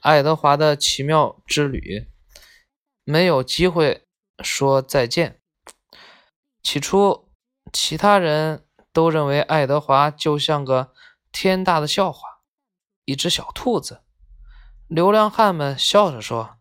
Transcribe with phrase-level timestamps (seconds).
[0.00, 2.08] 爱德华的奇妙之旅，
[3.04, 4.06] 没有机会
[4.42, 5.40] 说再见。
[6.62, 7.28] 起初，
[7.72, 10.92] 其他人都认为爱德华就像个
[11.32, 12.42] 天大的笑话，
[13.04, 14.02] 一只小兔子。
[14.86, 16.58] 流浪汉们笑着说：“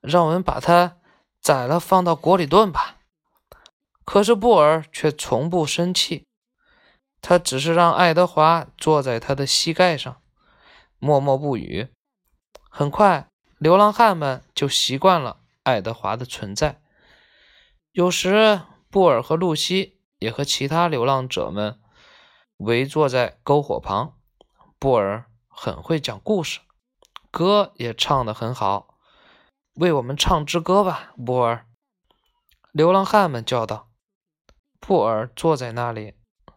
[0.00, 0.98] 让我们把它
[1.40, 2.98] 宰了，放到锅里炖吧。”
[4.04, 6.26] 可是布尔却从不生气，
[7.20, 10.22] 他只是让爱德华坐在他的膝盖上，
[10.98, 11.88] 默默不语。
[12.68, 13.28] 很快，
[13.58, 16.80] 流浪汉们就习惯了爱德华的存在。
[17.92, 21.80] 有时，布尔和露西也和其他流浪者们
[22.58, 24.14] 围坐在篝火旁。
[24.78, 26.60] 布尔很会讲故事，
[27.30, 28.98] 歌也唱得很好。
[29.74, 31.66] 为我们唱支歌吧，布尔！
[32.72, 33.90] 流浪汉们叫道。
[34.78, 36.14] 布尔坐在那里，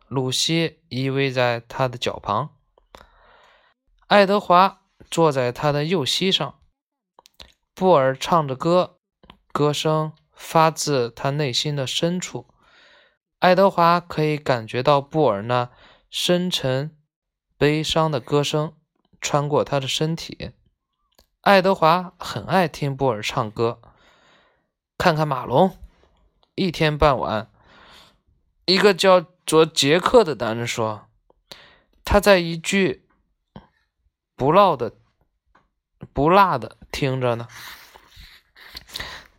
[0.07, 2.55] 露西依偎在他的脚旁，
[4.07, 6.59] 爱德华坐在他的右膝上。
[7.73, 8.97] 布尔唱着歌，
[9.51, 10.13] 歌声。
[10.33, 12.47] 发自他内心的深处，
[13.37, 15.69] 爱德华可以感觉到布尔那
[16.09, 16.97] 深沉、
[17.59, 18.73] 悲伤的歌声
[19.21, 20.53] 穿过他的身体。
[21.41, 23.79] 爱德华很爱听布尔唱歌。
[24.97, 25.77] 看看马龙，
[26.55, 27.51] 一天傍晚，
[28.65, 31.05] 一个叫做杰克的男人说
[32.03, 33.07] ：“他在一句
[34.41, 34.91] 不落的、
[36.13, 37.47] 不辣的听着呢。”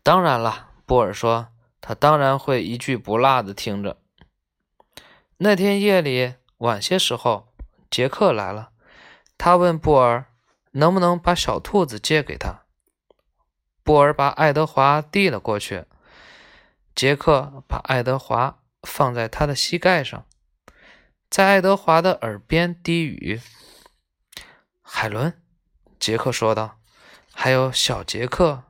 [0.04, 0.68] 当然了。
[0.86, 1.48] 布尔说
[1.82, 4.00] ：“他当然会一句不落的听着。”
[5.38, 7.52] 那天夜里晚些时候，
[7.90, 8.70] 杰克来了。
[9.36, 10.26] 他问布尔
[10.70, 12.62] 能不能把小兔子借给他。
[13.82, 15.86] 布尔把爱德华递了过去。
[16.94, 20.24] 杰克把爱德华放在他的膝盖上，
[21.28, 23.40] 在爱德华的耳边低语
[24.94, 25.42] ：“海伦。”
[25.98, 26.78] 杰克说道
[27.32, 28.64] ：“还有小杰克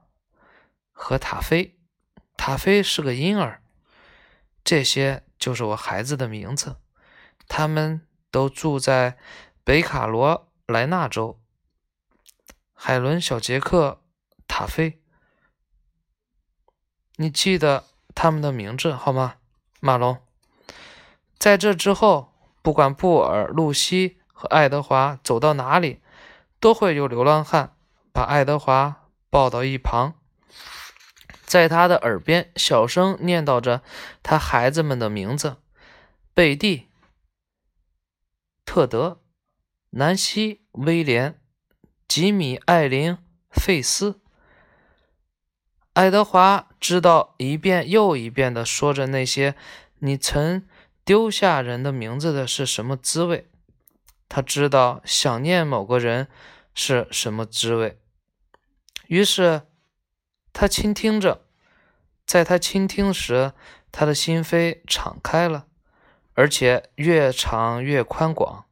[0.92, 1.76] 和塔菲。”
[2.38, 3.62] 塔菲是个婴儿，
[4.62, 6.76] 这些就是我孩子的名字。
[7.48, 9.18] 他们都住在
[9.64, 11.40] 北卡罗来纳州。
[12.72, 14.02] 海伦、小杰克、
[14.48, 15.00] 塔菲，
[17.16, 17.84] 你记得
[18.14, 19.36] 他们的名字好吗？
[19.80, 20.20] 马龙。
[21.38, 22.32] 在这之后，
[22.62, 26.00] 不管布尔、露西和爱德华走到哪里，
[26.62, 27.74] 都会有流浪汉
[28.12, 30.14] 把爱德华抱到一旁。
[31.44, 33.82] 在他的耳边小声念叨着
[34.22, 35.56] 他孩子们的名字：
[36.32, 36.86] 贝蒂、
[38.64, 39.20] 特德、
[39.90, 41.40] 南希、威廉、
[42.06, 43.18] 吉米、艾琳、
[43.50, 44.20] 费斯。
[45.94, 49.56] 爱德华知道一遍又一遍地说着那些
[49.98, 50.64] 你曾
[51.04, 53.50] 丢下人的名字的是什么滋味，
[54.34, 56.26] 他知道想念某个人
[56.74, 58.00] 是什么滋味，
[59.08, 59.62] 于是。
[60.54, 61.46] 他倾听着，
[62.26, 63.54] 在他倾听时，
[63.90, 65.64] 他的心扉敞开了，
[66.34, 68.66] 而且越长越宽广。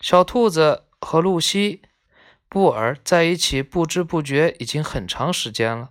[0.00, 1.82] 小兔子和露西、
[2.48, 5.90] 布尔在一起，不知不觉已经很长时间了。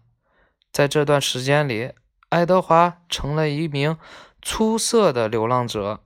[0.71, 1.91] 在这段时间里，
[2.29, 3.97] 爱德华成了一名
[4.41, 6.01] 出色的流浪者，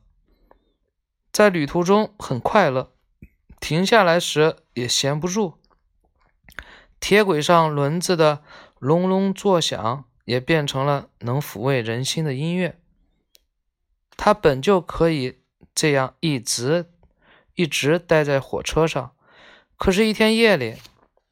[1.32, 2.94] 在旅途中很快乐，
[3.60, 5.60] 停下来时也闲不住。
[7.00, 8.44] 铁轨上轮子的
[8.80, 12.80] 隆隆作响，也变成了能抚慰人心的音乐。
[14.16, 15.42] 他本就可以
[15.76, 16.92] 这样一直
[17.54, 19.16] 一直待在火车上，
[19.78, 20.78] 可是，一天夜里，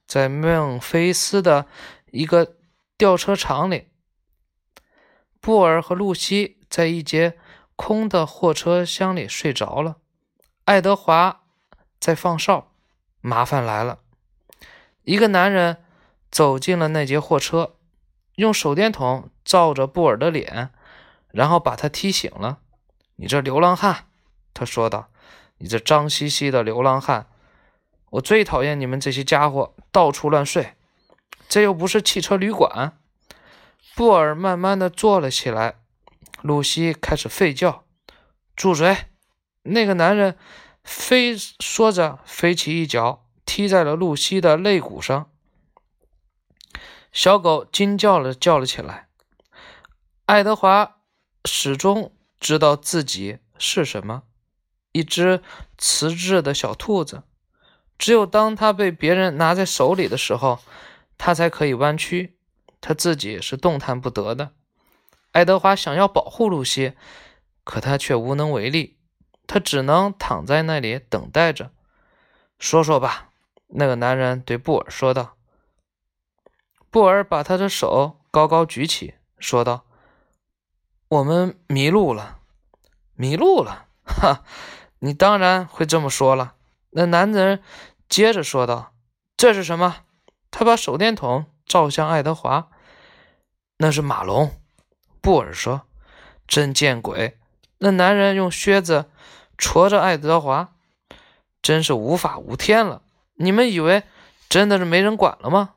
[0.06, 1.66] 在孟菲斯的
[2.12, 2.58] 一个
[2.96, 3.88] 吊车厂里，
[5.42, 7.40] 布尔和露西在一节
[7.76, 9.98] 空的货车厢里睡着了。
[10.64, 11.42] 爱德华
[12.00, 12.72] 在放哨，
[13.22, 14.00] 麻烦来了。
[15.04, 15.84] 一个男人
[16.32, 17.76] 走进了那节货车，
[18.36, 20.72] 用手电筒照着布尔的脸，
[21.30, 22.60] 然后把他踢醒了。
[23.18, 24.06] “你这流浪汉！”
[24.54, 25.10] 他说道
[25.60, 27.28] ，“你这脏兮兮的流浪汉！
[28.12, 30.74] 我最讨厌你们这些家伙到处乱睡。
[31.48, 32.98] 这又不是汽车旅馆。”
[33.96, 35.76] 布尔慢慢的坐了起来。
[36.46, 37.86] 露西开始吠叫
[38.56, 38.98] ：“住嘴！”
[39.64, 40.38] 那个男人
[40.84, 43.24] 飞说着，飞起一脚。
[43.48, 45.32] 踢在了露西的肋骨上，
[47.14, 49.08] 小狗惊叫了，叫了起来。
[50.26, 50.98] 爱德华
[51.46, 54.24] 始终知道自己是什么，
[54.94, 55.42] 一只
[55.78, 57.24] 瓷质的小兔子。
[58.00, 60.60] 只有当他被别人拿在手里的时候，
[61.18, 62.40] 他才可以弯曲，
[62.82, 64.54] 他自己是动弹不得的。
[65.36, 66.94] 爱德华想要保护露西，
[67.66, 68.96] 可他却无能为力，
[69.46, 71.72] 他只能躺在那里等待着。
[72.58, 73.32] 说说吧。
[73.68, 75.36] 那个男人对布尔说道。
[76.90, 79.86] 布尔把他的手高高举起，说道
[81.10, 82.40] ：“我们迷路了，
[83.16, 83.88] 迷路了！
[84.06, 84.46] 哈，
[85.00, 86.56] 你当然会这么说了。”
[86.92, 87.62] 那男人
[88.08, 88.94] 接着说道
[89.36, 90.04] ：“这是什么？”
[90.50, 92.70] 他把手电筒照向爱德华。
[93.80, 94.54] “那是马龙。”
[95.26, 95.88] 布尔说。
[96.48, 97.40] “真见鬼！”
[97.80, 99.10] 那男人用靴子
[99.58, 100.76] 戳着爱德华
[101.64, 103.02] ，“真是无法无天了！
[103.34, 104.04] 你们以为
[104.48, 105.74] 真的是没人管了吗？”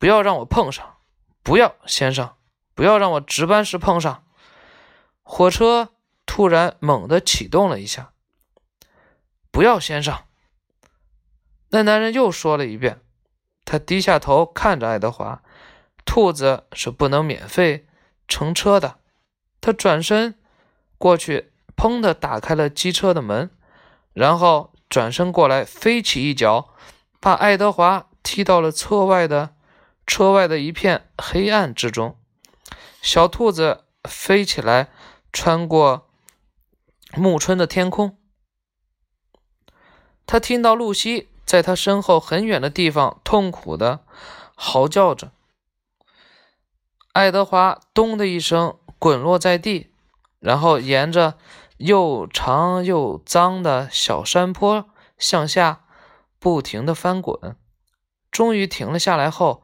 [0.00, 0.96] 不要让我碰上！
[1.44, 2.34] 不要，先生，
[2.74, 4.24] 不要让我值班时碰上。
[5.22, 5.90] 火车
[6.26, 8.10] 突然猛地启动了一下。
[9.52, 10.18] 不要，先生。
[11.68, 13.00] 那男人又说了一遍。
[13.64, 15.40] 他低下头看着爱德华。
[16.04, 17.86] 兔子是不能免费
[18.28, 18.98] 乘车的。
[19.60, 20.34] 他转身
[20.98, 23.50] 过去，砰的打开了机车的门，
[24.12, 26.68] 然后转身过来，飞起一脚，
[27.20, 29.54] 把爱德华踢到了车外的。
[30.06, 32.18] 车外的一片黑暗之中，
[33.00, 34.90] 小兔子飞起来，
[35.32, 36.10] 穿过
[37.14, 38.18] 暮春的天空。
[40.26, 44.04] 他听到露西在他身后很远的地方痛苦的
[44.54, 45.32] 嚎叫着。
[47.14, 49.92] 爱德华“咚”的一声滚落在地，
[50.40, 51.38] 然后沿着
[51.76, 55.84] 又长又脏的小山坡向下
[56.40, 57.56] 不停的翻滚，
[58.32, 59.62] 终于停了下来后。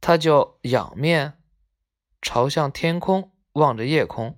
[0.00, 1.38] 他就仰面
[2.20, 4.36] 朝向天空，望着夜空，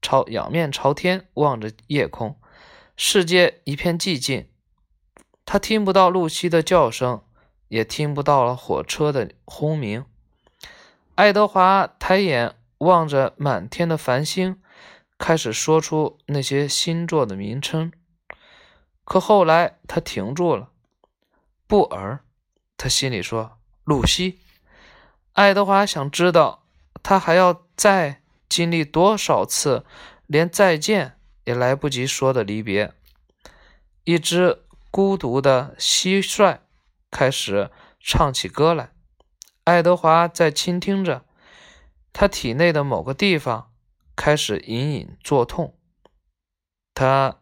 [0.00, 2.40] 朝仰面朝天望着夜空，
[2.96, 4.48] 世界一片寂静。
[5.44, 7.24] 他听不到露西的叫声，
[7.66, 10.04] 也听不到了火车的轰鸣。
[11.18, 14.62] 爱德华抬眼望着满天的繁星，
[15.18, 17.90] 开始说出那些星座的名称。
[19.04, 20.70] 可后来他停住了。
[21.66, 22.20] 布尔，
[22.76, 23.58] 他心里说。
[23.82, 24.38] 露西，
[25.32, 26.62] 爱德华想知道，
[27.02, 29.84] 他还要再经历多少次
[30.28, 32.92] 连再见也来不及说的离别。
[34.04, 34.62] 一只
[34.92, 36.58] 孤独的蟋蟀
[37.10, 38.92] 开始唱起歌来，
[39.68, 41.26] 爱德华在倾听着，
[42.14, 43.70] 他体内的某个地方
[44.16, 45.76] 开始隐隐作痛，
[46.94, 47.36] 他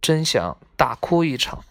[0.00, 1.62] 真想大哭一场。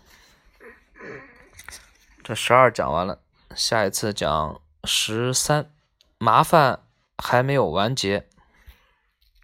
[2.24, 3.24] 这十二讲完了。
[3.56, 5.72] 下一次讲十三，
[6.20, 6.82] 麻烦
[7.18, 8.30] 还没有完结。